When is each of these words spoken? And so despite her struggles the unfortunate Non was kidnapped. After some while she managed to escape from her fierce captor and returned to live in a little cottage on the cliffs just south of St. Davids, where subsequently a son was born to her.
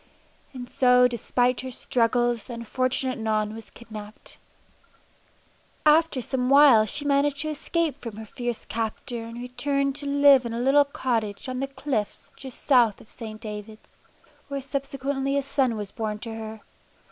And 0.51 0.67
so 0.67 1.07
despite 1.07 1.61
her 1.61 1.69
struggles 1.69 2.45
the 2.45 2.53
unfortunate 2.55 3.19
Non 3.19 3.53
was 3.53 3.69
kidnapped. 3.69 4.39
After 5.85 6.23
some 6.23 6.49
while 6.49 6.87
she 6.87 7.05
managed 7.05 7.41
to 7.41 7.49
escape 7.49 8.01
from 8.01 8.15
her 8.17 8.25
fierce 8.25 8.65
captor 8.65 9.23
and 9.25 9.39
returned 9.39 9.95
to 9.97 10.07
live 10.07 10.43
in 10.43 10.55
a 10.55 10.59
little 10.59 10.85
cottage 10.85 11.47
on 11.47 11.59
the 11.59 11.67
cliffs 11.67 12.31
just 12.35 12.65
south 12.65 12.99
of 12.99 13.11
St. 13.11 13.39
Davids, 13.39 13.99
where 14.47 14.63
subsequently 14.63 15.37
a 15.37 15.43
son 15.43 15.75
was 15.77 15.91
born 15.91 16.17
to 16.17 16.33
her. 16.33 16.61